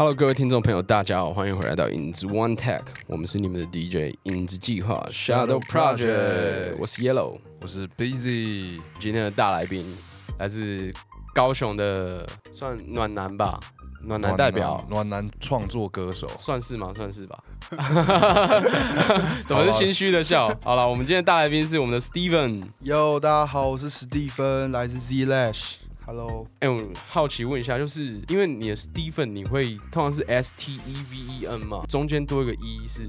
[0.00, 8.80] Hello，各位听众朋友，大家好，欢迎回来到影子 One Tech，我们是你们的 DJ 影子计划 Shadow Project，我是 Yellow，我是 Busy。
[8.98, 9.94] 今天的大来宾
[10.38, 10.90] 来自
[11.34, 13.60] 高雄的，算暖男吧，
[14.02, 16.94] 暖男代表，暖男创作歌手，算是吗？
[16.96, 17.38] 算是吧。
[19.44, 20.50] 怎么是心虚的笑？
[20.64, 22.62] 好了，我们今天的大来宾是我们的 Steven。
[22.82, 25.74] Yo，大家好，我是史蒂芬，来自 Z Lash。
[26.12, 26.76] Hello，哎，我
[27.08, 31.84] 好奇问一下，就是因为你的 Stephen，你会通常是 S T E V E N 嘛？
[31.88, 33.08] 中间多一个 E 是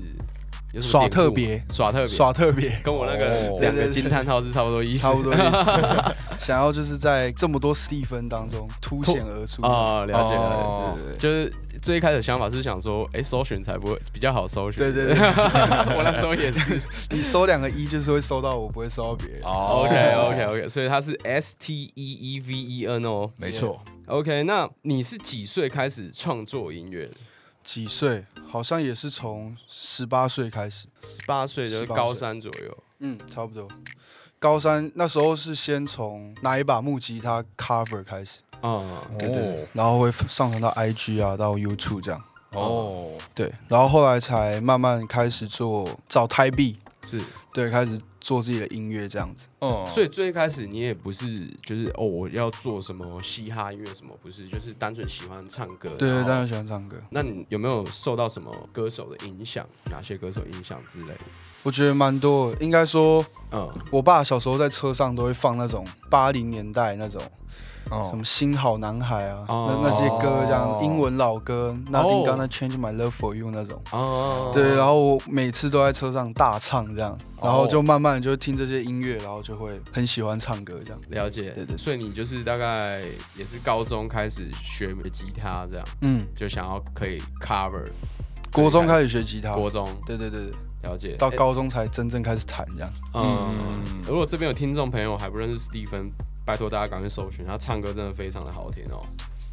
[0.79, 6.15] 耍特别，耍特别，耍特别，跟我那个两个惊叹号是差不多意思，差不多意思。
[6.37, 11.51] 想要就是在这么多史蒂芬当中凸显而出啊，了解了解，就是。
[11.81, 14.77] 最一开始想法是想说，哎，搜寻才不会比较好搜寻。
[14.77, 15.15] 对对对，
[15.97, 16.79] 我那时候也是。
[17.09, 19.41] 你搜两个一，就是会搜到我，不会搜到别人。
[19.41, 23.81] 哦，OK OK OK，所以它是 S T E E V E N 哦，没错。
[24.05, 27.09] OK，那你是几岁开始创作音乐？
[27.63, 28.25] 几岁？
[28.49, 30.87] 好像也是从十八岁开始。
[30.99, 32.77] 十八岁就是高三左右。
[32.99, 33.67] 嗯，差不多。
[34.39, 38.39] 高三那时候是先从拿一把木吉他 cover 开始。
[38.61, 42.23] 啊，对对，然后会上传到 IG 啊，到 YouTube 这样。
[42.51, 47.21] 哦，对，然后后来才慢慢开始做找台币，是
[47.53, 49.49] 对，开始做自己的音乐这样子。
[49.59, 55.89] 哦，所以最开始你也不是就是哦，我要做什么嘻哈音乐什么，不是，就是单纯喜欢唱歌。
[55.97, 56.95] 对对，单纯喜欢唱歌。
[57.09, 59.67] 那你有没有受到什么歌手的影响？
[59.89, 61.19] 哪些歌手影响之类的？
[61.63, 67.21] 我觉得蛮多，应该说，嗯，我爸小时候在车上都会放那种八零年代那种。
[68.09, 73.81] 什么新好男孩啊，那那些歌这样英文老歌，Nothing gonna change my love for you 那种，
[74.53, 80.99] 对，然后我每次都在车上大唱这样，然后就慢慢就听这些音乐，然后就会很喜欢唱歌这样。
[81.09, 81.75] 了解，对对。
[81.75, 83.03] 所以你就是大概
[83.35, 87.85] 也是高中开始学吉他这样，嗯，就想要可以 cover。
[88.53, 91.15] 国中开始学吉他，国中，对对对对，了解。
[91.17, 92.93] 到高中才真正开始弹这样。
[93.13, 93.51] 嗯，
[94.07, 96.11] 如果这边有听众朋友还不认识史蒂芬。
[96.51, 99.01] 拜托大家赶快搜寻，他唱歌真的非常的好听哦。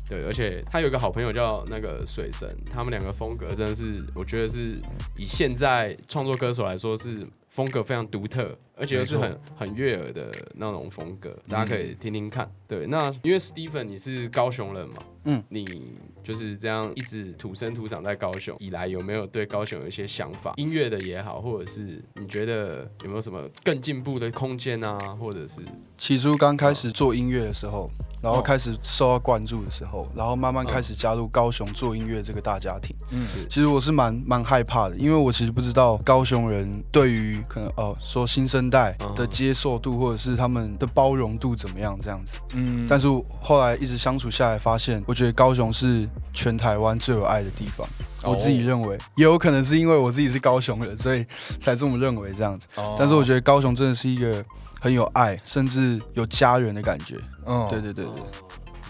[0.09, 4.77] 对，而且他有个好朋友叫那个水神，他们两个风格真的是，我觉得是
[5.17, 12.51] 以现在创作歌手来说是风格非常独特，而且又是很很悦耳的那种风格，大家可以听听看。
[12.67, 20.53] 对，那因为 Stephen 你是高雄人嘛，嗯，你就是这样一直土生土长在高雄以来，有没有对高雄有一些想法？
[20.57, 24.99] 音乐的也好，或者是你觉得有没有什么更进步的空间啊？
[25.19, 25.57] 或者是
[25.97, 27.91] 起初刚开始做音乐的时候。
[28.21, 32.93] 然后开始受到关注的时候，然后慢慢开始加入高雄做音乐这个大家庭。
[33.13, 42.39] 嗯，其实我是蛮蛮害怕的，因为我其实不知道高雄人对于可能哦说新生代的接受度或者是他们的包容度怎么样这样子。
[42.53, 43.07] 嗯，但是
[43.41, 47.87] 后来一直相处下来，发现我觉得高雄是全台湾最有爱的地方。
[48.23, 51.25] 我自己认为，也有可能是因为我自己是高雄人，所以
[51.59, 52.67] 才这么认为这样子。
[52.99, 54.45] 但是我觉得高雄真的是一个。
[54.81, 57.17] 很有爱，甚至有家人的感觉。
[57.45, 58.15] 嗯，对对对对，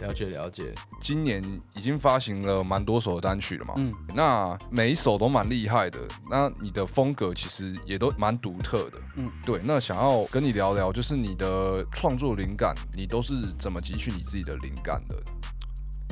[0.01, 0.75] 了解了解。
[1.01, 1.43] 今年
[1.75, 3.75] 已经发行了蛮多首单曲了嘛？
[3.77, 5.99] 嗯，那每一首都蛮厉害的。
[6.31, 8.99] 那你的风格其实也都蛮独特的。
[9.17, 9.61] 嗯，对。
[9.65, 15.17] 那想要跟你聊聊，就是你的创作灵感，你都是怎么汲取你自己的灵感的？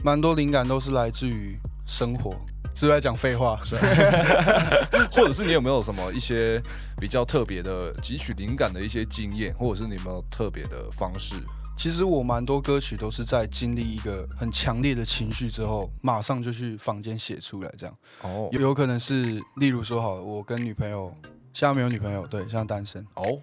[0.04, 2.36] 蛮多灵感都是来自于生活。
[2.78, 3.58] 是在讲废话，
[5.10, 6.60] 或者是你有没有什么一些
[7.00, 11.36] 比较特别的汲取灵感的一些经验，或者是你有没有特别的方式？
[11.76, 17.96] 其实我蛮多歌曲都是在经历一个很强烈的情绪之后，马上就去房间写出来，这样。
[18.22, 21.14] 哦，有有可能是，例如说，好，我跟女朋友，
[21.52, 23.06] 现在没有女朋友，对，现在单身。
[23.14, 23.38] 哦。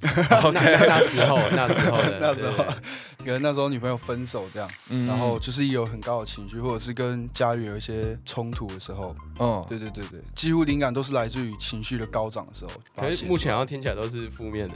[0.44, 2.62] OK，那时候，那时候的 那时候，
[3.18, 4.70] 可能那时候女朋友分手这样，
[5.08, 12.70] 然后就是有很高的情绪，或者是跟家里有一些冲突的时候，嗯，对对对对，几乎灵感都是来自于情绪的高涨的时候。
[12.94, 14.74] 可是目前好像听起来都是负面的，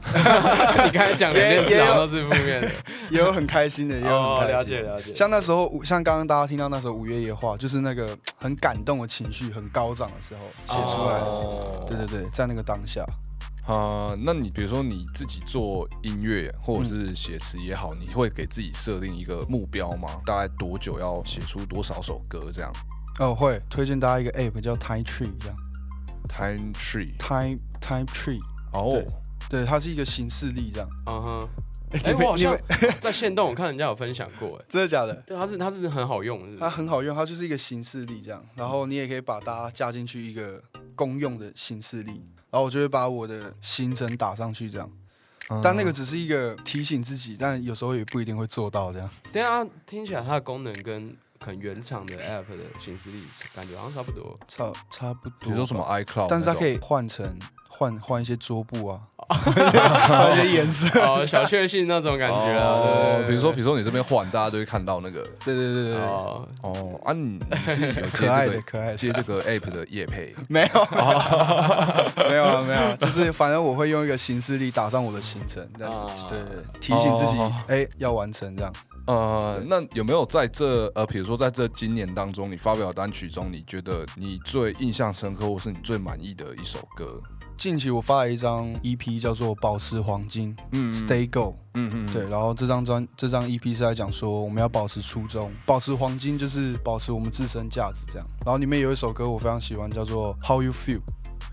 [0.84, 2.70] 你刚才讲的那些都是负面的，
[3.10, 5.14] 也有很开心的，也有很了解了解。
[5.14, 13.04] 像那时候，像刚刚大家听到那首《五月夜话》，就是那个很感动的情绪很高涨的时候写出来的，对对对，在那个当下。
[13.66, 20.08] 啊，那你比如说你自己做音乐或者是写词也好，你会给自己设定一个目标吗？
[20.26, 22.72] 大概多久要写出多少首歌这样？
[23.20, 25.56] 哦，会推荐大家一个 app 叫 Time Tree 这样。
[26.28, 28.40] Time Tree，Time Time Tree。
[28.72, 29.02] 哦，
[29.50, 30.88] 对，它是一个形式力这样。
[31.06, 31.48] 嗯哼。
[32.04, 32.56] 哎，我好像
[33.00, 35.12] 在线动，我看人家有分享过，哎， 真的假的？
[35.26, 40.62] 对，它是它是很好用，它很好用，它就是一个形式力这样，然后你也可以把大家加进去一个
[40.94, 42.24] 公用的形式力。
[42.48, 44.88] 然后我就会把我的行程打上去，这样，
[45.64, 49.10] 但那个只是一个提醒自己，但有时候也不一定会做到这样。
[49.32, 55.38] 对啊，听起来它的功能跟可能原厂的 App 的形式力，感觉好像差不多，差差不多。
[55.40, 57.38] 比如说什么 iCloud，但是它可以换成。
[57.72, 63.24] 换换一些桌布啊， 换一些颜色，哦，小确幸那种感觉啊。
[63.26, 65.22] 比如说，比如说你这边换，大家都会看到那个。
[65.42, 65.96] 对对对对。
[66.02, 70.34] 哦哦啊，你你是有接这个可爱接这个 app 的叶配？
[70.48, 70.84] 没有，
[72.28, 76.38] 没有啊，没有，就是反正我会用一个形式力打上我的行程，但是对
[76.80, 77.38] 提醒自己，
[77.68, 78.70] 哎，要完成这样。
[79.06, 87.20] 呃，那有没有在这呃，比如说在这今年当中，你发表单曲中，你觉得你最印象深刻，或是你最满意的一首歌？
[87.56, 92.26] 近期我发了一张 EP，叫做《保持黄金》，嗯，Stay Go，嗯嗯，对。
[92.30, 98.26] 然后这张专这张 EP 是在讲说我们要保持初衷，保持黄金就是保持我们自身价值这样。
[98.46, 101.00] 然后里面有一首歌我非常喜欢，叫做《How You Feel》。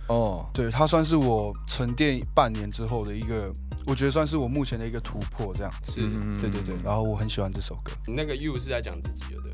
[0.08, 3.52] 哦，对，它算是我沉淀半年之后的一个，
[3.86, 5.72] 我觉得算是我目前的一个突破这样。
[5.84, 6.02] 是，
[6.42, 6.76] 对对对。
[6.84, 7.92] 然后我很喜欢这首歌。
[8.06, 9.52] 你那个 You 是在讲自己的，对？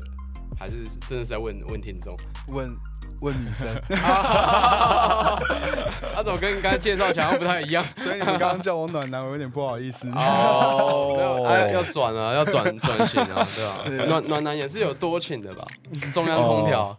[0.64, 0.76] 还是
[1.06, 2.16] 真的是在问问听众？
[2.48, 2.74] 问。
[3.20, 5.38] 问女生，他
[6.22, 10.10] 怎么跟刚才介绍起来不太一样，所以你们刚刚叫我暖男，我有点不好意思。
[10.10, 13.64] 哦，哎，要转啊，要转转型啊，对
[13.98, 14.04] 吧？
[14.06, 15.64] 暖暖男也是有多情的吧？
[16.12, 16.94] 中央空调，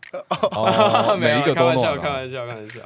[1.20, 2.80] 每一个开玩笑，开玩笑，开玩笑。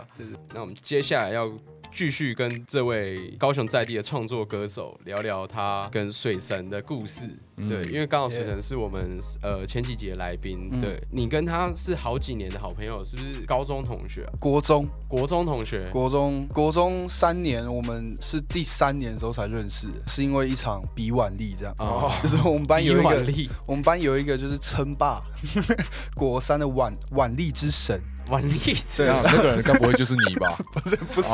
[0.54, 1.50] 那我们接下来要。
[1.92, 7.28] 继续跟这位高雄在地的创作歌手聊聊他跟水神的故事。
[7.68, 10.70] 对，因为刚好水城是我们呃前几节来宾。
[10.82, 14.26] 对你跟他是好几年的好朋友，是不是高中同学？
[14.40, 15.84] 国中，国中同学。
[15.92, 21.76] 国中，国中三年，我们是第三年的时候才认识，是因为一场比腕力这样。
[21.80, 22.12] 哦。
[22.22, 25.22] 就是我们班有一个，我们班有一个就是称霸
[26.16, 28.00] 国三的腕腕力之神。
[28.30, 30.56] 腕力这样，那个人该不会就是你吧？
[30.72, 31.28] 不是，不是。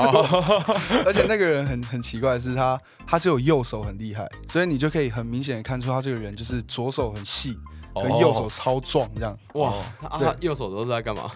[1.06, 7.58] 而且那个人很很奇怪的是，他他只有右手很厉害，所以你就可以很明显的看出他这个人就是左手很细。
[7.98, 9.72] 跟右手超壮，这样哇！
[10.02, 11.32] 他右手都是在干嘛？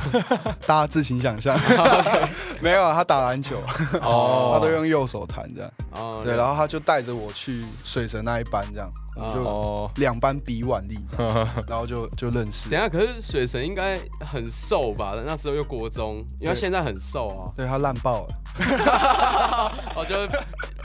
[0.66, 1.54] 大家自行想象。
[2.62, 3.60] 没有啊，他打篮球，
[4.00, 5.70] 哦，他都用右手弹这样。
[5.90, 8.90] 哦，对，然后他就带着我去水神那一班这样，
[9.32, 10.98] 就两班比腕力，
[11.68, 12.68] 然后就就认识。
[12.70, 15.14] 等下，可是水神应该很瘦吧？
[15.26, 17.52] 那时候又国中，因为他现在很瘦啊。
[17.56, 18.34] 对他烂爆了。
[19.96, 20.14] 哦，就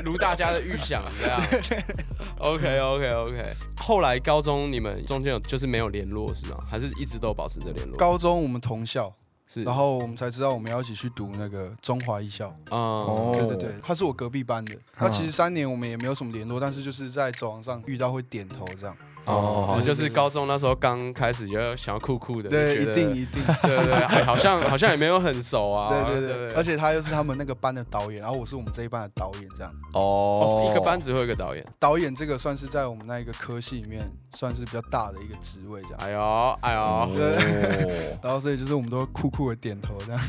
[0.03, 1.41] 如大家的预想这样。
[2.39, 3.43] OK OK OK。
[3.77, 6.57] 后来高中你们中间有就是没有联络是吗？
[6.69, 7.97] 还是一直都保持着联络？
[7.97, 9.11] 高中我们同校，
[9.47, 12.55] 是，然后我们才知道我们要一起去读那个中华艺校。
[12.69, 14.75] 哦，对对对，他是我隔壁班的。
[14.93, 18.95] 他其实三年我们也没有什么联络，但是就是在走廊上遇到会点头这样。
[19.25, 29.73] 哦，就是高中那时候刚开始就想要酷酷的，对，一定一定， 对对对，好像好像也没有很熟啊， 对对对，而且他又是他们那个班的导演，然后我是我们这一班的导演，这样。
[29.93, 35.97] 哦，一个班只会一个导演，导演这个算是在我们那一个科系里面算是比较大的一个职位，这样。
[35.99, 40.21] 哎呦哎呦，对， 然后所以就是我们都酷酷的点头这样。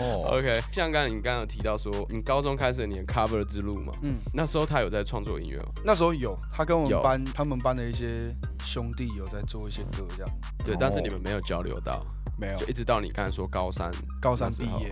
[0.00, 5.66] 哦，OK，像刚才你刚刚有提到说，你高中开始你的 cover 之路嘛，嗯，那时候他有在创作音乐吗？
[5.84, 8.24] 那时候有，他跟我们班他们班的一些
[8.64, 10.38] 兄弟有在做一些歌这样。
[10.64, 12.04] 对，但是你们没有交流到，
[12.38, 13.90] 没有，就一直到你刚才说高三，
[14.20, 14.90] 高三毕业，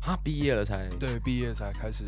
[0.00, 2.04] 他，毕业了才，对，毕业才开始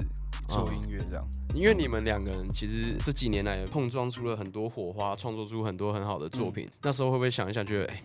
[0.48, 1.26] 做音乐这样。
[1.54, 6.68] 因为你们两个人其实这几年来碰撞出了很多火花，创作出很多很好的作品。
[6.82, 8.02] 那时候会不会想一想，觉得哎？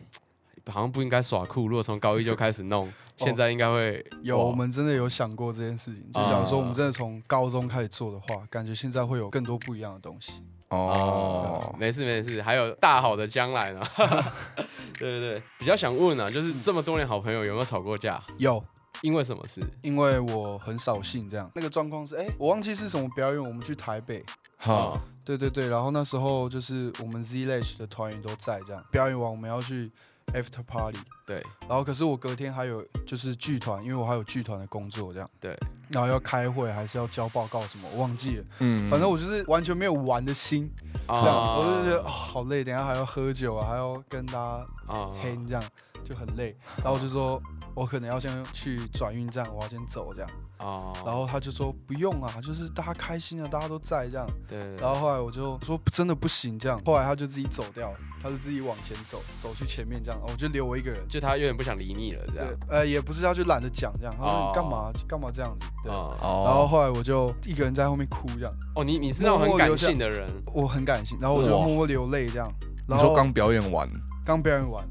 [0.68, 4.38] 好像不应该耍酷，如果从高一就开始弄， 现在应该会有。
[4.38, 10.44] 我们真的有想过这件事情，就想说我们真的从高中开始做的话，感觉现在会有更多不一样的东西。
[10.70, 13.82] 哦，没事没事，还有大好的将来呢。
[14.98, 18.24] 对对对，比较想问啊，就是这么多年好朋友有没有吵过架？
[18.38, 18.64] 有，
[19.02, 19.62] 因为什么事？
[19.82, 21.52] 因为我很扫兴，这样。
[21.56, 24.24] 那个状况是，哎，我忘记是什么表演，我们去台北。
[24.56, 29.92] 好，对对对，然后那时候就是我们 Z l a s h 的团员都在，这样表演完我们要去。
[30.34, 35.58] After party，对，然后可是我隔天还有就是剧团，因为我还有剧团的工作这样，对，
[35.90, 40.72] 然后要开会还是要交报告什么，我忘记了，嗯，反正我就是完全没有玩的心，
[41.06, 45.12] 这样，我就觉得好累，等下还要喝酒啊，还要跟大家啊。
[45.22, 45.64] 黑这样
[46.06, 47.42] 就很累，然后我就说
[47.76, 50.30] 我可能要先去转运站，我要先走这样。
[50.62, 54.28] 哦，然后他就说不用啊，就是大家开心啊，大家都在这样。
[54.48, 54.76] 对。
[54.76, 61.00] 然后后来我就说真的不行这样，后来他就自己走掉了，他就自己往前走，走去前面这样，我就留我一个人。
[61.10, 62.48] 就他有点不想理你了这样。
[62.70, 64.16] 呃，也不是，他就懒得讲这样。
[64.18, 65.66] 他说你干嘛干嘛这样子？
[65.84, 65.92] 对。
[65.92, 66.44] 哦。
[66.46, 68.54] 然后后来我就一个人在后面哭这样。
[68.76, 70.30] 哦，你你是那种很感性的人。
[70.54, 72.52] 我很感性，然后我就默默流泪这样。
[72.88, 73.90] 你说刚表演完？
[74.26, 74.86] 刚表演完，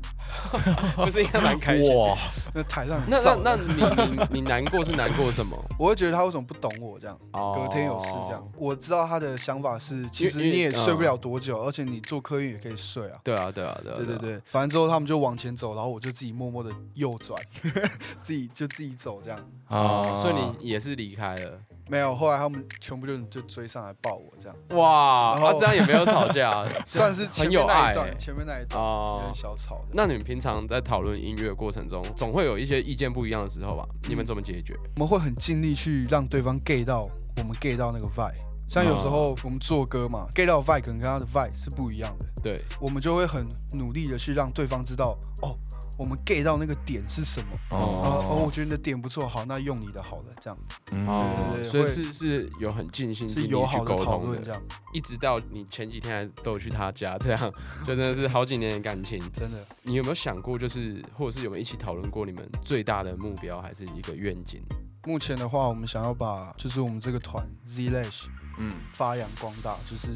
[0.97, 1.95] 不是应该蛮开心？
[1.97, 2.17] 哇，
[2.53, 5.57] 那台上那那那你你你难过是难过什么？
[5.79, 7.17] 我会觉得他为什么不懂我这样？
[7.33, 13.19] 隔天有事这样，我知道他的想法是，其实你也睡不了多久，而且你做客运也可以睡啊。
[13.23, 17.41] 对啊，对啊，对对对对，反正之后他们就往前走，然后我就自己默默的右转，
[18.21, 19.39] 自己就自己走这样。
[19.69, 21.53] 啊，所以你也是离开了。
[21.91, 24.57] 没有，后来他们全部就就追上来抱我这样。
[24.79, 27.93] 哇，然后这样也没有吵架， 算是很有爱。
[28.17, 29.89] 前面那一段有点小吵的。
[29.93, 33.85] 那你们平常在讨论音乐过程中，总会有一些意见不一样的时候吧？
[34.09, 34.75] 你们怎么解决？
[34.97, 38.39] 我们会很尽力去让对方 get 到我们 get 到那个 vibe。
[38.69, 42.25] 像有时候我们做歌嘛，get 到 vibe 可能跟他的 vibe 是不一样的。
[42.41, 43.45] 对，我们就会很
[43.75, 45.59] 努力的去让对方知道哦。
[46.01, 47.49] 我们 get 到那个点是什么？
[47.77, 50.97] 哦哦，我觉得你的点不错，好，那用你的好了，这样子。
[51.07, 54.59] 哦，所以是是有很尽心尽力去沟通的，这样。
[54.95, 57.53] 一直到你前几天还都有去他家，这样
[57.87, 59.19] 就真的是好几年的感情。
[59.31, 64.63] 真的，你有没有想过，就是或者是有没有一起讨论过你们最大的目标还是一个愿景？
[65.05, 68.25] 目前的话，我们想要把就是我们这个团 Z Lash，
[68.57, 70.09] 嗯，发扬光大，就是。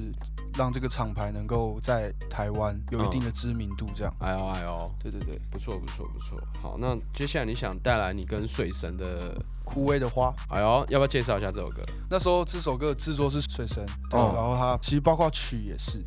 [0.56, 4.14] 让这个厂牌能够在台湾有一定的知名度，这样。
[4.20, 6.38] 哎呦哎呦，对对对，不错不错不错。
[6.62, 9.34] 好，那接下来你想带来你跟水神的
[9.64, 10.34] 枯萎的花？
[10.48, 11.82] 哎呦，要不要介绍一下这首歌？
[12.08, 16.02] 那时候这首歌的制作是水神，对然后他其实包括曲也是。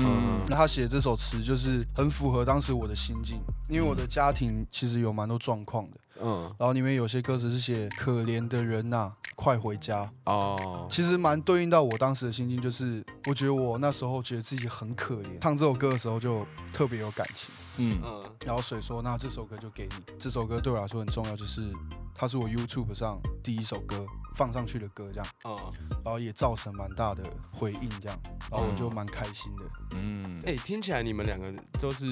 [0.00, 5.96] 嗯，那他写这首词就是很符合当时我的心境，因为我的家庭其实有蛮多状况的。
[6.20, 9.12] 嗯，然后里面有些歌词是写可怜的人呐。
[9.36, 17.48] 快回家哦，其实蛮对应到我当时的心境，就是我觉得我那时候觉得自己很可怜，唱这首歌的时候就特别有感情。
[17.76, 21.72] 嗯嗯，然后所以说：“那这首歌就给你，这首歌对我来说很重要，就是
[22.18, 25.26] 它是我 YouTube 上第一首歌放上去的歌，这样。
[25.44, 25.56] 嗯，
[26.04, 27.22] 然后也造成蛮大的
[27.52, 28.18] 回应，这样，
[28.50, 29.62] 然后我就蛮开心的。
[29.92, 32.06] 嗯，哎，听起来你们两个都是，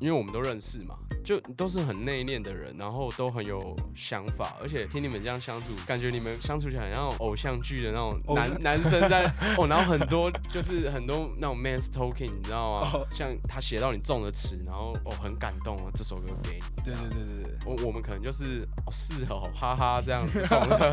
[0.00, 9.24] 因为我们都认识嘛，就都是很内敛的人，然后都很有想法，而且听你们这样相处，感觉你们相处起来像偶像剧的那种男男生在
[9.56, 13.06] 哦，然后很多就是很多那种 man talking，你知道吗？
[13.10, 14.88] 像他写到你中的词，然后。
[15.04, 15.90] 哦，很感动啊！
[15.94, 16.82] 这首歌给你。
[16.82, 20.42] 对对对对对，我我们可能就是哦是哦，哈哈这样子。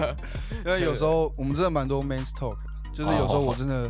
[0.66, 2.58] 因为有时候我们真的蛮多 man's talk，
[2.94, 3.90] 就是有时候我真的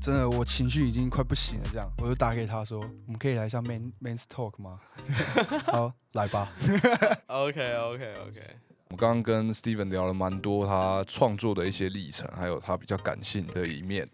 [0.00, 4.78] 真的我情绪已经快不行了，这样我就打给他说，我们可以来一下 man man talk 吗？
[5.66, 6.52] 好，来吧。
[7.26, 8.56] OK OK OK。
[8.92, 14.06] 我刚刚跟 Steven 聊了蛮多他创作的一些历程，还有他比较感性的一面。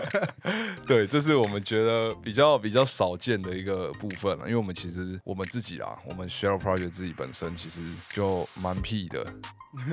[0.86, 7.80] 对，这是我们觉得比较比较少见的一个部分了，因为我们其实我们自己啊，我们 Share Project 自己本身其实
[8.10, 9.24] 就蛮屁的，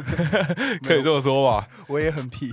[0.84, 1.66] 可以这么说吧？
[1.88, 2.52] 我也很屁。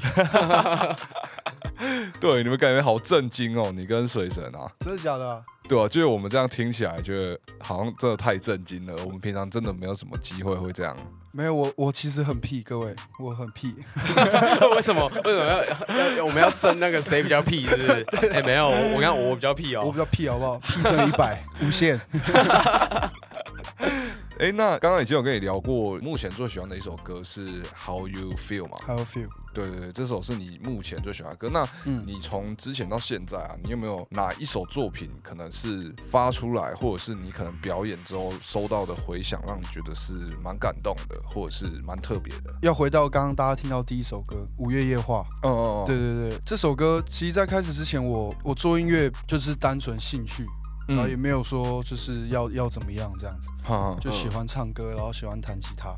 [2.21, 4.71] 对，你们感觉好震惊哦，你跟水神啊？
[4.79, 5.45] 真的假的？
[5.69, 8.95] 对啊，就是我们这样听起来，觉得好像真的太震惊了。
[9.05, 10.97] 我们平常真的没有什么机会会这样。
[11.39, 13.73] 没有，我我其实很屁，各位，我很屁。
[14.75, 15.09] 为什么？
[15.25, 17.63] 为什么要要我们要争那个谁比较屁？
[17.65, 18.05] 是不是？
[18.33, 20.59] 哎，没有，我我看我比较屁哦，我比较屁，好不好？
[20.59, 22.01] 屁乘一百，无限。
[24.39, 29.29] 哎，那刚刚已经有跟你聊过，目前最喜欢的一首歌是《How You Feel》嘛？How You Feel？
[29.53, 31.49] 对对对，这首是你目前最喜欢的歌。
[31.51, 31.67] 那
[32.07, 42.55] 你从之前到现在啊，你有没有哪一首作品可能是发出来，或者是你可能表演之后收到的回响，让你觉得是蛮感动的，或者是蛮特别的？
[42.63, 45.27] 要回到刚刚大家听到第一首歌《五月夜话》。
[45.49, 50.47] 哦哦哦，对对对，这首歌其实在开始之前，我我做音乐就是单纯兴趣。
[50.89, 53.49] 然后也没有说就是要要怎么样这样子，
[54.01, 55.95] 就喜欢唱歌，然后喜欢弹吉他。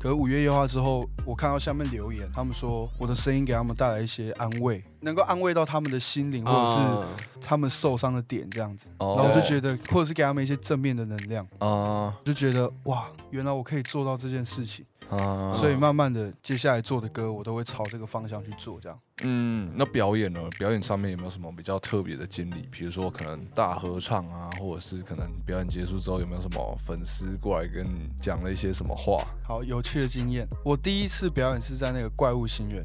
[0.00, 8.88] 可是五月夜话之后，我看到下面留言，他们说我的声音给他们带来一些安慰，能够安慰到他们的心灵，或者是他们受伤的点这样子。
[8.98, 14.84] 然后我就觉得，或者是给他们一些正面的能量啊，就觉得哇，原来我可以做到这件事情。
[15.12, 18.98] 啊，所以慢慢的，接下来做的歌，我都会朝这个方向去做，这样。
[19.24, 20.40] 嗯，那表演呢？
[20.58, 22.66] 表演上面有没有什么比较特别的经历？
[22.72, 29.22] 比如说可能大合唱啊，或者是可能表演结束之后有没有什么粉丝过来跟你讲了一些什么话？
[29.46, 30.48] 好，有趣的经验。
[30.64, 32.82] 我第一次表演是在那个怪物心愿，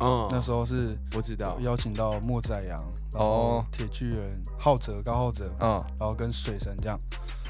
[0.00, 2.78] 嗯，那时候是我知道邀请到莫宰阳，
[3.14, 7.00] 然后铁巨人浩哲高浩哲，嗯，然后跟水神这样。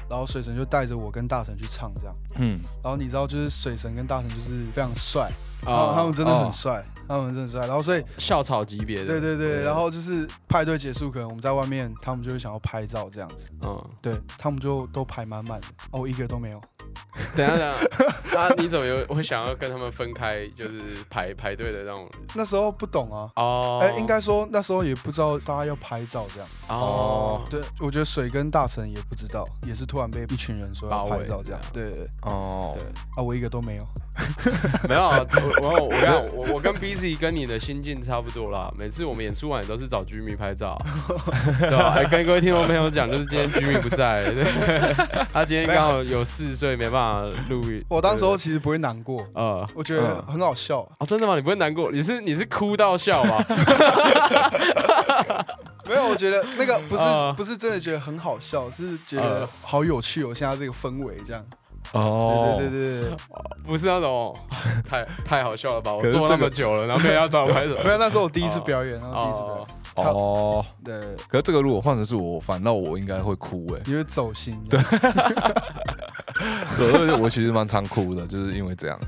[0.09, 5.31] 然后水神就带着我跟大神去唱这样，嗯，然后你知道就是水神跟大神就是非常帅，
[5.65, 16.61] 啊，他们真的很帅， 他们真的帅，然后所以校草级别的，对对对，然后就是派对结束，可能我们在外面，他们就会想要拍照这样子，嗯，对他们就都排满满的，哦，我一个都没有，
[17.35, 17.73] 等下等
[18.25, 22.09] 下， 啊，你怎么有会想要跟他们分开，就是排排队的那种？
[22.35, 23.29] 那时候不懂啊。
[23.35, 23.79] 哦。
[23.81, 26.49] 哎，应该说那时候也不知道大家要拍照这样。
[26.67, 27.41] 哦。
[27.49, 31.61] 对，我觉得水跟大神也不知道，也是突然被一群人说要拍照这样。
[31.71, 32.07] 对。
[32.21, 32.75] 哦。
[32.75, 32.83] 对。
[33.15, 33.87] 啊，我一个都没有。
[34.87, 38.71] 没有，我我我看我我跟 BZ 跟你的心境差不多啦。
[38.77, 40.79] 每次我们演出完也都是找居民拍照，
[41.59, 41.97] 对吧？
[42.09, 44.23] 跟各位听众朋友讲，就是今天居民不在，
[45.33, 47.83] 他今天刚好有事，所以没办法录音。
[47.89, 50.79] 我当时候其实不会难过，呃，我觉得很好笑。
[50.99, 51.35] 哦，真的吗？
[51.35, 51.91] 你不会难过？
[51.91, 53.43] 你是你是哭到笑吗？
[55.85, 57.03] 没有，我觉得那个不是
[57.35, 60.33] 不是真的觉得很好笑，是觉得好有趣哦。
[60.33, 61.43] 现在这个氛围这样。
[61.93, 63.17] 哦，对对对对，
[63.65, 64.35] 不是那种
[64.87, 65.93] 太太好笑了吧？
[65.93, 67.75] 我做那么久了，然后没人要找我拍手。
[67.85, 69.67] 没有，那时候我第一次表演，然后第一次表演。
[69.95, 70.99] 哦，对。
[71.27, 74.59] 可是这个如果换成是我，反倒我应该会哭哎，因为走心。
[76.77, 78.99] 对，我其实蛮常哭的，就是因为这样。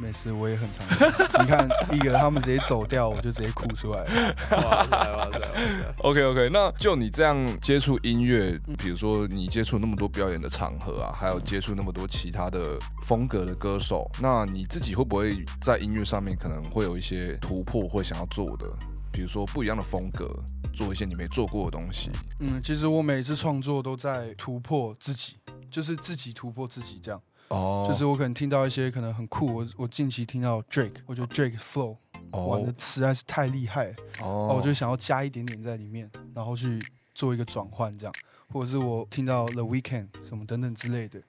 [0.00, 0.84] 没事，我也很常。
[1.40, 4.34] 你看，一个他们直接走掉，我就直接哭出来了。
[4.50, 18.66] 哇塞哇塞！OK OK，那就你这样接触音乐，比如说你接触那么多表演的场合啊，还有接触那么多其他的风格的歌手，那你自己会不会在音乐上面可能会有一些突破，或想要做的？
[19.12, 20.26] 比如说不一样的风格，
[20.72, 22.10] 做一些你没做过的东西。
[22.40, 25.36] 嗯，其实我每次创作都在突破自己，
[25.70, 27.20] 就是自己突破自己这样。
[27.52, 31.96] 哦，就是我可能听到一些可能很酷，我我近期听到 Drake，我觉得 Drake flow
[32.30, 36.82] 玩的实在是太厉害了，哦，我就想要加一点点在里面，然后去
[37.14, 38.14] 做一个转换这样，
[38.48, 41.20] 或者是我听到 The Weeknd 什么等等之类的，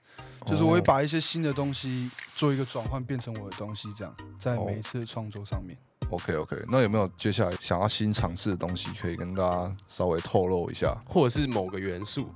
[0.46, 5.77] 就是我会把一些新的东西做一个转换，变成我的东西这样，在每一次的创作上面。
[6.10, 12.30] OK OK，那有没有接下来想要新尝试的东西可以跟大家稍微透露一下，或者是某个元素？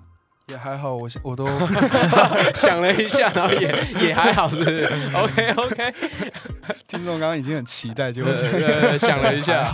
[0.50, 1.46] 也还好，我我都
[2.56, 3.68] 想了一下，然后也
[4.08, 4.90] 也还好，是不是？
[5.14, 5.94] OK OK，
[6.88, 8.24] 听众刚刚已经很期待，就
[8.98, 9.70] 想了一下，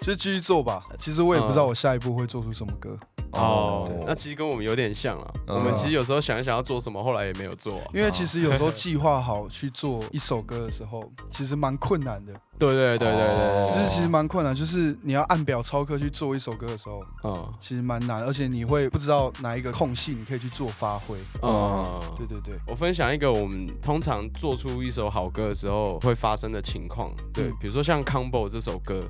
[0.00, 0.82] 就继续做吧。
[0.98, 2.98] 其实我也不知道我下一步会做出什么歌。
[3.32, 5.34] 哦，那其实跟我们有点像啊。
[5.46, 7.80] 我们其实有时候想一想要做什么，后来也没有做。
[7.92, 12.32] 因为其实有时候计划好去做一首歌的时候，其实蛮困难的。
[12.58, 21.18] 对对对对对，就是其实蛮困难，就是你要按表操课去做一首歌的时候，嗯，其实蛮难，而且你会不知道哪一个空隙你可以去做发挥。
[21.42, 22.58] 嗯，对对对。
[22.66, 27.10] 我分享一个我们通常做出一首好歌的时候会发生的情况。
[27.34, 29.00] 对，比如说像《Combo》这首歌。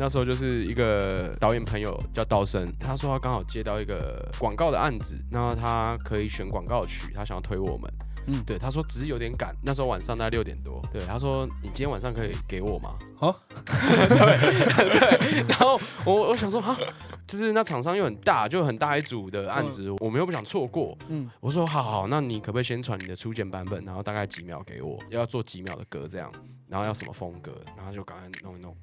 [0.00, 7.92] 那时候就是一个导演朋友叫刀生，他说他刚好接到一个广告的案子，然后他可以选广告曲，他想要推我们。
[8.28, 10.82] 嗯，对，他说只是有点赶，那时候晚上大概六点多。
[10.92, 12.98] 对，他说你今天晚上可以给我吗？
[13.16, 14.06] 好，对
[15.00, 15.42] 对。
[15.48, 16.78] 然后我我想说啊，
[17.26, 20.96] 就是那厂商又很大，就很大一组的案子，我们又不想错过。
[21.08, 26.30] 嗯，我说好好，那你可不可以先传你的初剪版本，然后大概几秒给我，要做几秒的歌这样，
[26.66, 28.76] 然后要什么风格，然后就赶快弄一弄。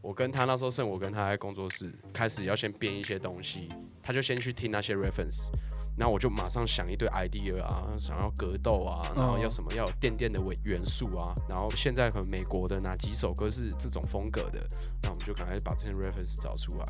[0.00, 3.68] 我跟他那时候剩我跟他在工作室，开始要先编一些东西，
[4.02, 5.50] 他就先去听那些 reference。
[5.98, 14.64] 然后我就马上想一堆 idea 啊，想要格斗啊，然后要什么要有电电的元元素啊，然后现在可能美国的哪几首歌是这种风格的，
[15.02, 16.84] 那我们就赶快把这些 reference 找出来，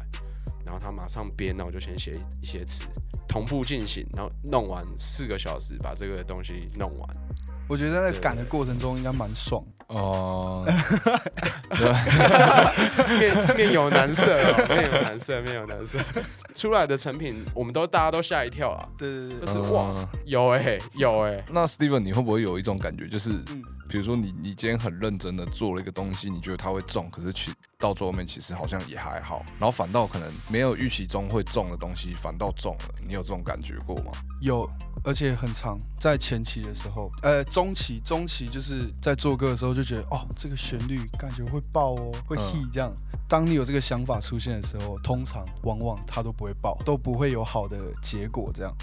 [0.64, 2.84] 然后他马上编，那我就先写一些词，
[3.26, 7.08] 同步进行，然后弄完四个小时把这个东西弄完。
[7.66, 10.66] 我觉得在赶的过程中应该蛮爽哦，
[13.18, 15.98] 面 面有难色哦，面有难色，面有难色，
[16.55, 19.94] 出来的成品我们都大家都吓一跳啊，对对对，就是哇，
[20.27, 23.31] 有哎有哎，那 Steven 你会不会有一种感觉，就是
[23.88, 34.12] 比如说你你今天很认真的做了一个东西，你觉得它会中，可是去到最后面其实好像也还好，然后反倒可能没有预期中会中的东西反倒中了，你有这种感觉过吗？
[34.40, 34.68] 有。
[35.05, 42.92] 而且很长，在前期的时候，呃，中期、中期就是在做歌的时候就觉得，哦，这个旋律感觉会爆哦，会 hit 这样。
[43.29, 48.74] 当你有这个想法出现的时候，通常往往它都不会爆，都不会有好的结果，这样，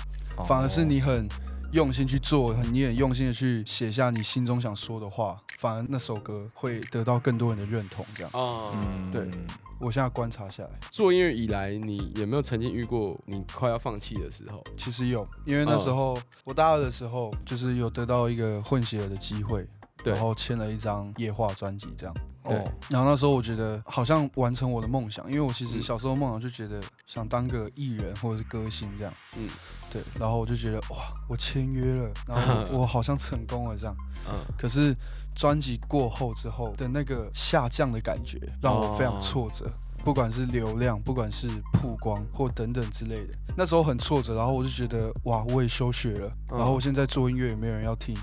[0.48, 1.28] 反而是你很
[1.72, 8.32] 用心去做，你也用心的去写下你心中想说的话，反而那首歌会得到更多人的认同，这样。
[8.34, 8.72] 啊，
[9.12, 9.30] 对。
[9.78, 14.64] 我现在观察下来，做音乐以来，你有没有曾经遇过你快要放弃的时候？
[14.78, 19.68] 其实有，因为那时候我大二的时候，就是有得到一个混血儿的机会，
[20.14, 22.16] 然后签了一张夜话专辑，这样。
[22.44, 22.56] 对。
[22.90, 29.14] 然后那时候我觉得好像完成我的梦想，因为我其实小时候梦想就觉得想当个艺人或者是歌星这样。
[29.38, 29.50] 嗯。
[29.90, 30.02] 对。
[30.20, 33.96] 然后我就觉得哇，我签约了，然后 我好像成功了这样。
[34.28, 34.34] 嗯。
[34.58, 34.96] 可是。
[35.38, 39.70] 专辑过后之后的那个下降的感觉，让我非常挫折。
[40.02, 43.34] 不管是流量，不管是曝光或等等之类的。
[43.58, 48.16] 那时候很挫折，然后我就觉得哇，我也休学了，然后我现在做音乐也没有人要听，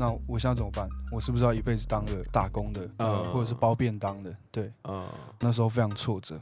[0.00, 0.88] 那我现在怎么办？
[1.12, 2.88] 我是不是要一辈子当个打工的，
[3.30, 4.34] 或者是包便当的？
[4.50, 4.72] 对，
[5.38, 6.40] 那时候非常挫折。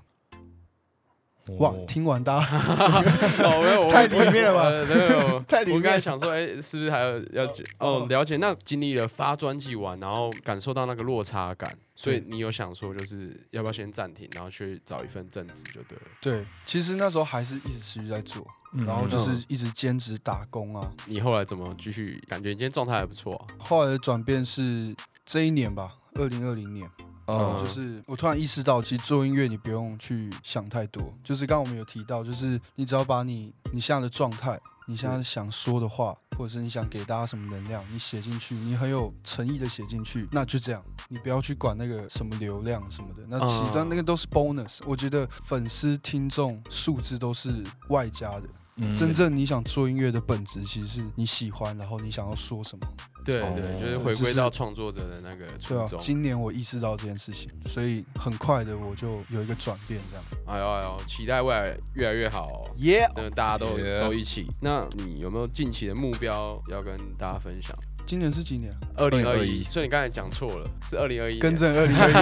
[1.59, 1.73] 哇！
[1.87, 2.47] 听完大家
[3.43, 4.71] 哦，没有太里面了吧？
[4.87, 5.79] 没有， 太里面。
[5.79, 8.37] 我刚才想说，哎，是不是还有要哦了解？
[8.37, 16.05] 那经历了发专辑完，然后感受到那个落差感，所以你有想说，就是要不要先暂停，然后去找一份正职就对了。
[16.21, 20.91] 对，其实那时候还是一直持续在做，然后就是一直兼职打工啊。
[21.07, 22.23] 你后来怎么继续？
[22.29, 23.47] 感觉你今天状态还不错啊。
[23.59, 26.91] 后来的转变是这一年吧，二零二零年。
[27.31, 34.59] 嗯，就是我突然意识到，其实做音乐你不用去想太多，就是刚刚我们有提到，就是你只要把你你现在的状态，
[34.91, 44.81] 你现在想说的话，或者是你想给大家什么能量，你写进去，你很有诚意的写进去，那就这样，你不要去管那个什么流量什么的，那其他那个都是 bonus。
[44.87, 48.49] 我觉得粉丝听众数字都是外加的。
[48.95, 52.87] 真正你想做音乐的本质，其实是你喜欢，然后你想要说什么。
[53.25, 56.01] 对对，就是回归到创作者的那个初衷。
[56.01, 60.25] 今年我意识到这件事情，所以很快的我就有一个转变，这样。
[60.47, 62.65] 哎呦哎呦，期待未来越来越好。
[62.79, 63.07] 耶！
[63.15, 64.47] 那大家都都一起。
[64.61, 67.77] 那你有没有近期的目标要跟大家分享？
[68.07, 68.75] 今年是几年？
[68.97, 69.63] 二零二一。
[69.65, 71.39] 所以你刚才讲错了，是二零二一。
[71.39, 72.15] 更正二零二一。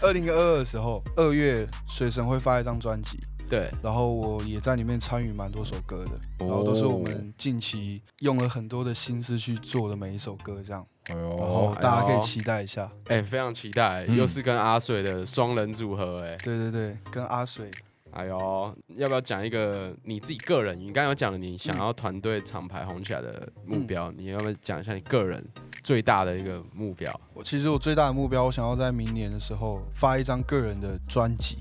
[0.02, 3.20] 二零二二的时候，二月水神会发一张专辑。
[3.52, 17.70] 对，然后我也在里面参与蛮多首歌的，然后都是我们近期用了很多的心思去做的每一首歌，这样，然后大家可以期待一下，哎，非常期待，又是跟阿水的双人组合，哎，对对对，跟阿水，
[18.12, 20.74] 哎呦，要不要讲一个你自己个人？
[20.80, 25.46] 你刚刚有讲了你想要团队厂牌红起来的目标，你要不要讲一下你个人
[25.82, 27.20] 最大的一个目标？
[27.34, 31.58] 我其实我最大的目标，我想要在明年的时候发一张个人的专辑。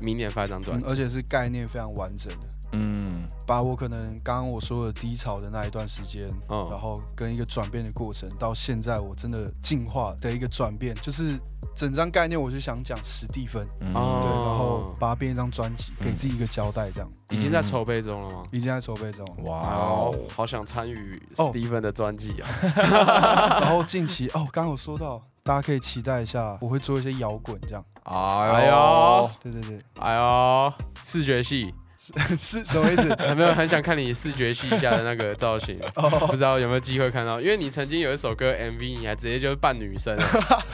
[0.00, 2.46] 明年发一张专辑，而且是概念非常完整的。
[2.74, 11.38] 嗯，把我可能刚刚我说的低潮的那一段时间，然后跟一个转变的过程，到现在我真的进化的一个转变，就是
[11.76, 17.12] 整张概念，我就想讲史蒂芬，嗯对，然后把它变一张专辑，给自己一个交代，这样。
[17.28, 18.42] 已经在筹备中了吗？
[18.50, 19.26] 已经在筹备中。
[19.44, 22.48] 哇哦，好想参与史蒂芬的专辑啊！
[23.60, 27.84] 然后近期哦，刚刚有说到，大家可以期待一下，我会做一些摇滚这样。
[28.04, 30.72] 哎呦，对对对，哎呦，
[31.04, 33.08] 视觉系 是是什么意思？
[33.28, 35.78] 有没有很想看你视觉系一下的那个造型？
[36.26, 37.40] 不知道有没有机会看到？
[37.40, 40.16] 因为你曾经有一首歌 MV，你还直接就是扮女生。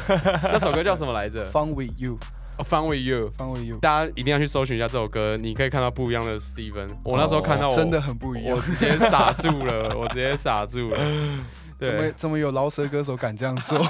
[0.09, 2.19] 那首歌叫什么来着？Fun with you。
[2.59, 3.79] Fun with you，Fun with you。
[3.79, 6.89] 大家一定要去搜寻一下这首歌，你可以看到不一样的 Steven。
[7.05, 10.99] 我那时候看到我，真的很不一样，我直接傻住了，我直接傻住了。
[11.79, 13.79] 怎么怎么有饶舌歌手敢这样做？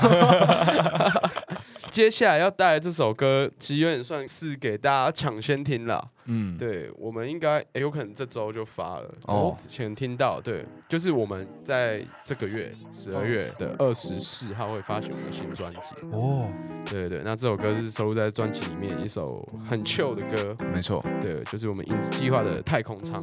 [1.90, 6.06] 接下来要带来这首歌，其实有点算是给大家抢先听了。
[6.26, 9.10] 嗯，对，我们应该有可能这周就发了。
[9.22, 15.78] 哦，前听到，对，就是我们在这个月十二月的二十四号会发行我们的新专辑。
[16.12, 16.46] 哦，
[16.84, 20.54] 对对对，那这首歌是收录在专辑里面一首很 chill 的歌。
[20.72, 23.18] 没错，对，就是我们影子计划的太空舱。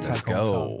[0.00, 0.78] 太空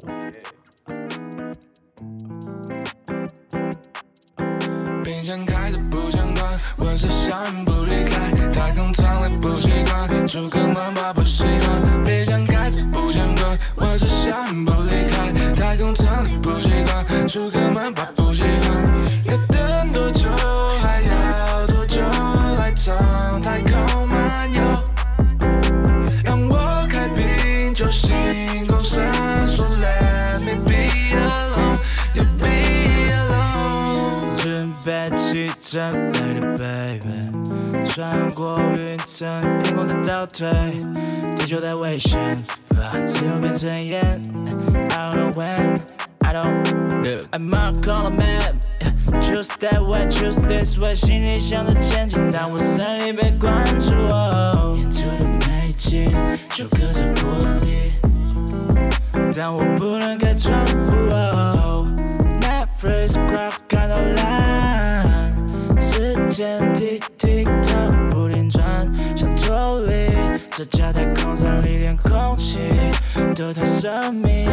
[5.26, 5.44] 想。
[5.44, 6.44] 开着不想关，
[6.78, 12.04] 我只想不离开，太空舱里不习惯，出个门吧不喜欢。
[12.04, 18.85] 冰箱开着不想关，我只想不离开，太空舱里不习惯，出个门吧不喜欢。
[37.96, 39.26] 穿过云层，
[39.62, 40.46] 天空在倒退，
[41.38, 42.36] 地球在危险，
[42.68, 44.20] 把自由变成烟。
[44.90, 45.78] I don't know when,
[46.18, 47.24] I don't know.
[47.30, 48.60] I'm not calling man.
[49.22, 53.92] Choose that way, choose this way，心里想着前进，但我身里被关注。
[54.76, 56.12] 沿途的美景
[56.50, 57.24] 就隔着玻
[57.62, 57.92] 璃，
[59.34, 60.92] 但我不能开窗户。
[62.42, 65.32] Netflix clock 看到蓝，
[65.80, 67.00] 时间 tick
[70.56, 72.56] 这家太空舱里，连空气
[73.34, 74.46] 都太神秘。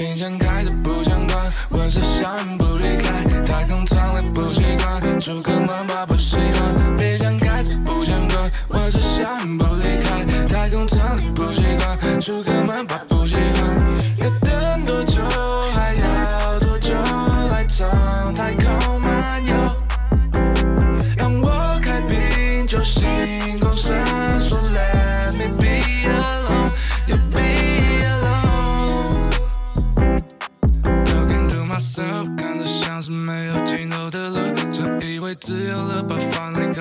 [0.00, 6.96] 冰箱开着不想关，温室想不离开，太空舱里不习惯，住个门吧不喜欢。
[6.96, 8.40] 冰箱开着不想关。
[8.40, 10.24] 惯，我是想不离开。
[10.46, 13.82] 太空舱里不习惯，住个门把不喜欢。
[14.16, 15.20] 要等多久？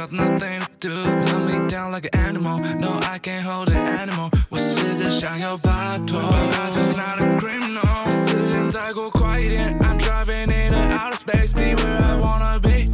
[0.08, 0.94] got nothing to do.
[0.94, 4.30] Love me down like an animal, no I can't hold it anymore.
[4.50, 7.82] 我试着想要摆脱，but I just not a criminal.
[8.28, 12.86] 时间再过快一点，I'm driving in the outer space, be where I wanna be.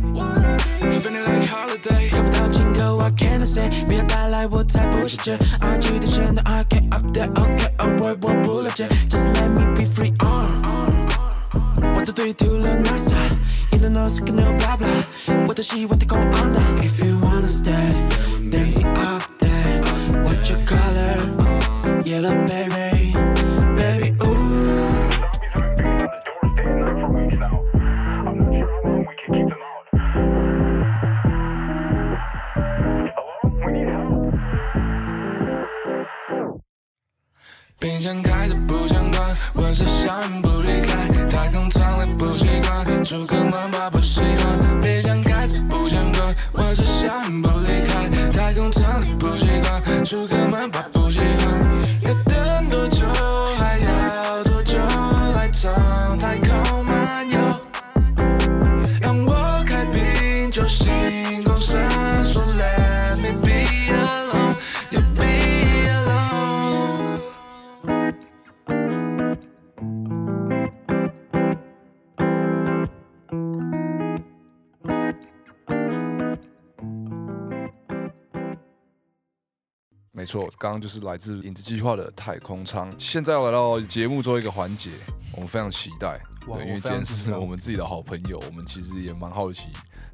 [1.00, 3.70] Feeling like holiday，看不到尽头，What can I say？
[3.86, 10.60] 不要带来，我才不是这 IG 的线的 I can't up there OK，我我不了解，Just let me be free on。
[11.94, 12.68] 我的队丢了
[13.89, 16.77] NASA，You don't know second no blah blah，我的希望太空 on down。
[16.81, 22.94] If you wanna stay，dancing up there，What's your color？Yellow baby，baby
[80.25, 82.91] 没错，刚刚就是来自影子计划的太空舱。
[82.97, 84.89] 现在要来到节目最后一个环节，
[85.33, 89.67] 我们非常期待，对，因为今天是我们自己的好朋友，我们其实也蛮好奇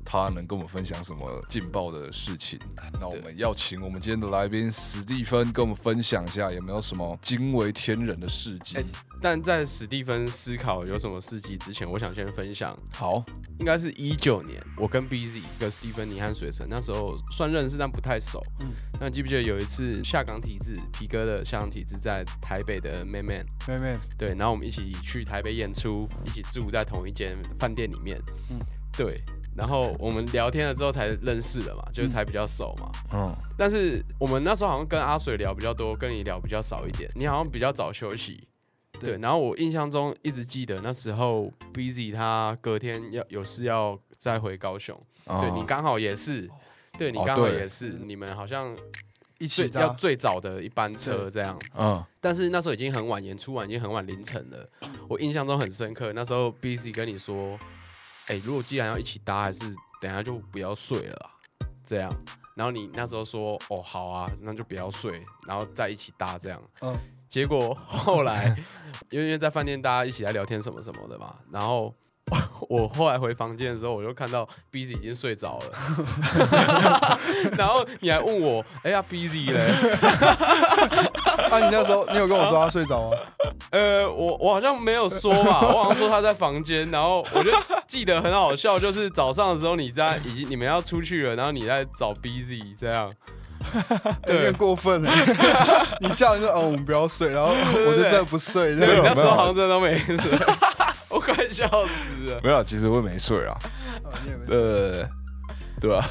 [0.06, 2.60] 他能跟我们分享什么劲爆的事情。
[3.00, 8.78] 那我们要请我们今天的来宾史蒂芬跟我们分享一下，有没有什么惊为天人的事迹？
[8.78, 8.84] 哎
[9.24, 13.24] 但在史蒂芬思考有什么事迹之前，我想先分享，好，
[13.60, 18.42] 应该是一九年，我跟 BZ 跟史蒂芬尼和水神那时候算认识，但不太熟。
[18.62, 28.20] 嗯，那记不记得有一次下岗体制，皮哥的下岗体制在台北的 Man Man，妹妹，对，然后我们一起去台北演出，一起住在同一间饭店里面。
[28.50, 28.58] 嗯，
[28.98, 29.22] 对。
[29.54, 32.92] 然后我们聊天了之后才认识的嘛，就是才比较熟嘛。
[33.14, 37.10] 嗯，但是我们那时候好像跟阿水聊比较多，跟你聊比较少一点。
[37.16, 38.48] 你好像比较早休息，
[39.00, 39.18] 对。
[39.18, 46.50] 然后我印象中一直记得那时候 Busy 他隔天要有事要再回高雄，对你刚好也是，
[46.98, 48.74] 对你刚好也是，你们好像
[49.38, 51.60] 一起最要最早的一班车这样。
[51.78, 54.70] 嗯，但是那时候已经很晚，演出完已经很晚凌晨了。
[55.10, 57.60] 我印象中很深刻，那时候 Busy 跟你说。
[58.28, 59.60] 哎、如果既然要一起搭，还是
[60.00, 61.30] 等下就不要睡了啊，
[61.86, 62.14] 这样。
[62.56, 66.62] 然后你那时候说，哦，好啊，那就不要睡，然后再一起搭这样。
[66.82, 66.96] 嗯，
[67.30, 68.56] 结果后来，
[69.10, 71.94] 因 为因为在饭店大家一起来聊天什么什么的嘛，然后
[72.70, 77.18] 我后来回房间的时候，我就看到 Busy 已经睡着了，
[77.58, 79.60] 然后你还问我，哎呀 Busy 嘞？
[81.52, 83.18] 啊，你那时候你有跟我说他睡着吗？
[83.72, 87.52] 呃，我我好像没有说吧，我好像说他在房间，然后我就
[87.88, 93.12] 记得很好笑，就是早上的时候你在已经你们要出去了，然后你在找 Busy 这样，
[94.28, 95.12] 有点过分了。
[96.00, 98.76] 你叫人说哦，我们不要睡，然后我就真的不睡。
[98.76, 100.32] 那时候好像真的都没睡，
[101.52, 102.40] 笑死了。
[102.44, 103.58] 没有，其实我也没睡啊。
[104.04, 105.10] 哦你也没呃，
[105.80, 106.06] 对吧？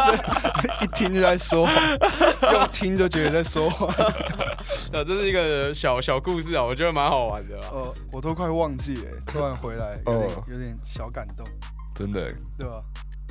[0.82, 3.88] 一听就在说谎，用听就觉得在说谎。
[4.92, 7.68] 那，这是一个小小故事啊，我觉得蛮好玩的啦。
[7.72, 11.46] 呃，我都快忘记了，突然回来，有点哦有点小感动，
[11.94, 12.32] 真的。
[12.58, 12.76] 对吧？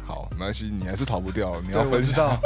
[0.07, 2.37] 好，没关系，你还是逃不掉，你，要分知道。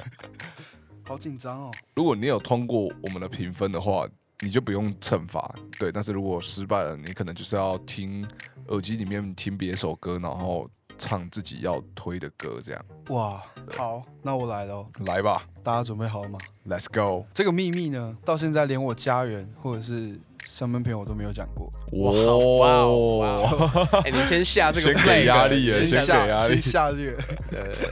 [1.06, 1.70] 好紧张哦。
[1.96, 4.06] 如果你有通过我们的评分的话，
[4.40, 5.54] 你就不用惩罚。
[5.78, 8.26] 对，但是如果失败了，你可能就是要听
[8.68, 12.84] 耳机里面听别首歌，然后唱自己要推的歌，这样。
[13.08, 13.42] 哇，
[13.76, 17.26] 好，那我来了哦，来吧大家准备好了吗？，Let's go！
[17.34, 21.70] 这个秘密呢，到现在连我家人或者是身边朋友都没有讲过。
[21.92, 24.02] 哇哇哦哇哦！
[24.04, 27.90] 哎，你先下这个先给压力先先给下压力先下这个，对对对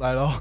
[0.00, 0.32] 来喽。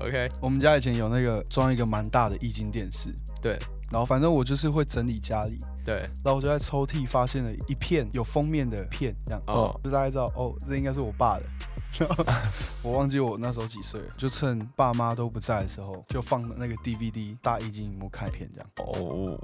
[0.00, 3.08] ，OK，我们家以前有那个装一个蛮大的液晶电视，
[3.42, 3.58] 对
[3.94, 11.44] 然后反正我就是会整理家里，对，然后我就在抽屉发现了一片有封面的片，这样，哦就大概知道哦，这应该是我爸的。
[12.82, 18.68] 我忘记我那时候几岁，就趁爸妈都不在的时候，就放那个 DVD 大液晶荧幕看片这样。
[18.78, 19.38] 哦，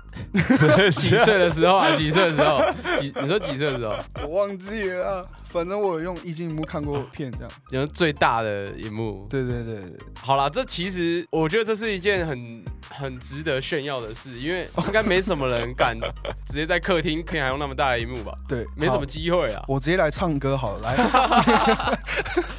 [0.90, 1.94] 几岁的时候啊？
[1.94, 2.60] 几岁的时候？
[3.00, 3.12] 几？
[3.22, 3.94] 你说几岁的时候？
[4.22, 7.50] 我忘记了，反正我有用液晶荧幕看过片这样。
[7.70, 9.28] 用最大的荧幕。
[9.30, 9.84] 对对对。
[10.20, 15.96] 好啦，这其实我觉得这是一件很很值得炫耀的事，因为应该没什么人敢
[16.46, 18.32] 直接在客厅可以还用那么大的荧幕吧？
[18.48, 19.62] 对，没什么机会啊。
[19.68, 20.96] 我直接来唱歌好了，来。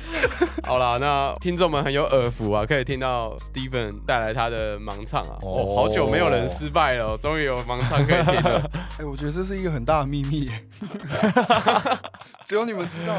[0.63, 5.37] 好啦，那听众们很有耳福啊，可以听到 Steven 带来他的盲唱啊。
[5.41, 8.71] 哦，好久没有人失败了，终于有盲唱可以听了。
[8.99, 10.49] 哎，我觉得这是一个很大的秘密，
[12.45, 13.15] 只有你们知道。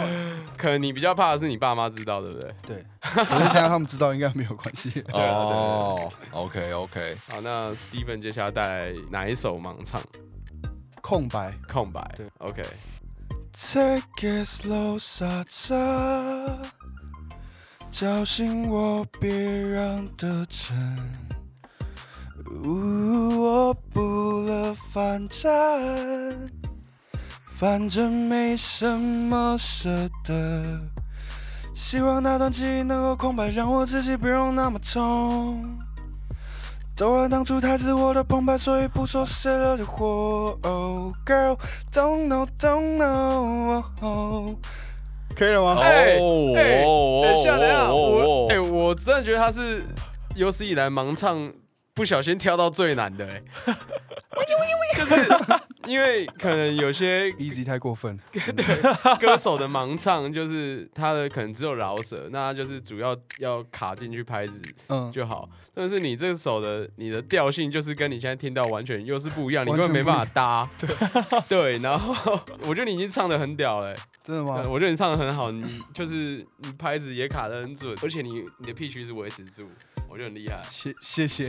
[0.56, 2.54] 可能你比较怕的是你爸妈知道，对不对？
[2.66, 2.84] 对。
[3.00, 5.04] 可是现在他们知道应该没有关系。
[5.12, 7.18] 哦，OK OK。
[7.28, 10.00] 好，那 Steven 接下来带来哪一首盲唱？
[11.02, 12.14] 空白，空白。
[12.16, 12.64] 对，OK。
[13.52, 16.58] Take it slow，刹车，
[17.90, 20.74] 叫醒我，别让得逞。
[22.64, 25.50] 我补了反战，
[27.54, 30.80] 反正没什么舍得。
[31.74, 35.62] 希望那段记忆能够空白，让我自己不用那么痛。
[36.96, 40.58] 都怪当初太自我的澎湃，所以不说谁惹的祸。
[40.62, 44.56] Oh Girl，don't know，don't know。
[45.34, 45.80] 可以了吗？
[45.80, 49.82] 哎哎，等一下，等一下，我哎，我真的觉得他是
[50.34, 51.50] 有史以来盲唱
[51.94, 53.42] 不小心跳到最难的哎。
[54.94, 55.14] 就是
[55.86, 58.82] 因为可能有些 easy 太过分，对
[59.20, 65.48] 歌手的盲唱就是他的可能只有饶舌，那他就是主要要卡进去拍子嗯就好。
[65.74, 70.68] 但是你这首的你的调性就是跟你现在听到完全又是不一样，你根本没办法搭。
[71.48, 74.64] 对，然后我觉得你已经唱的很屌了，真的吗？
[74.68, 79.66] 我觉得你唱的很好，你就是你拍子也卡的很准，而且你你的 pitch 是维持住。
[80.12, 81.48] 我就很厉害，谢谢谢，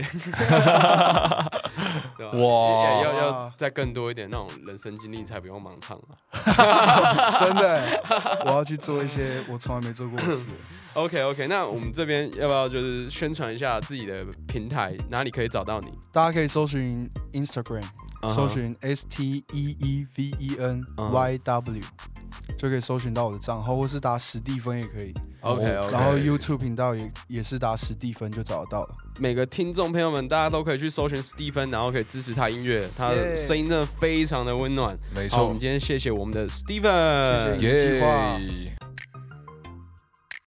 [2.32, 7.36] 哇，要要再更多一点那种人生经历，才不用盲唱啊！
[7.38, 8.02] 真的，
[8.46, 10.48] 我要去做一些我从来没做过的事。
[10.94, 15.92] OK OK，那我们这边要不要就是宣传一下自己的平台，哪里可以找到你？
[16.10, 17.84] 大家可以搜寻 Instagram，
[18.30, 21.82] 搜寻 S T E E V E N Y W。
[22.56, 25.12] 就可以搜寻到我的账号，或是打史蒂芬也可以。
[25.40, 25.92] OK OK。
[25.92, 28.94] 然后 YouTube 频道也也是打史蒂芬就找得到了。
[29.18, 34.96] 每个听众朋友们，大家都可以去搜寻史蒂芬，然后可以支持他音乐，他的声音真的非常的温暖。
[35.14, 38.38] 没错，我们今天谢谢我们的史蒂芬，谢谢计划。